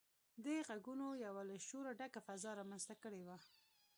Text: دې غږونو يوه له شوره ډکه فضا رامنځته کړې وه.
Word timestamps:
دې 0.45 0.57
غږونو 0.67 1.07
يوه 1.25 1.43
له 1.49 1.55
شوره 1.67 1.91
ډکه 1.99 2.19
فضا 2.27 2.51
رامنځته 2.59 2.95
کړې 3.03 3.21
وه. 3.27 3.37